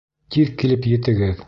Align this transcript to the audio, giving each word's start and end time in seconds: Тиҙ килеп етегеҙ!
Тиҙ 0.35 0.49
килеп 0.63 0.89
етегеҙ! 0.95 1.39